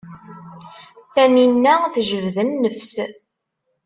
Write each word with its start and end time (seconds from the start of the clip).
Taninna 1.13 1.73
tejbed 1.93 2.37
nnefs. 2.49 2.93